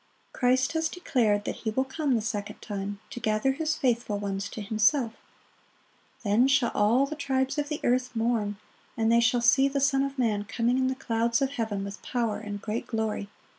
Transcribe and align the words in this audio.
Christ 0.33 0.71
has 0.71 0.89
declared 0.89 1.45
that 1.45 1.57
He 1.57 1.69
will 1.69 1.83
come 1.83 2.15
the 2.15 2.21
second 2.23 2.59
time, 2.59 2.99
to 3.11 3.19
gather 3.19 3.51
His 3.51 3.75
faithful 3.75 4.17
ones 4.17 4.49
to 4.49 4.59
Himself: 4.61 5.13
"Then 6.23 6.47
shall 6.47 6.71
all 6.73 7.05
the 7.05 7.15
tribes 7.15 7.59
of 7.59 7.69
the 7.69 7.79
earth 7.83 8.15
mourn, 8.15 8.57
and 8.97 9.11
they 9.11 9.19
shall 9.21 9.41
see 9.41 9.67
the 9.67 9.79
Son 9.79 10.01
of 10.01 10.17
man 10.17 10.45
coming 10.45 10.79
in 10.79 10.87
the 10.87 10.95
clouds 10.95 11.39
of 11.39 11.51
heaven 11.51 11.83
with 11.83 12.01
power 12.01 12.39
and 12.39 12.59
great 12.63 12.87
glory. 12.87 13.29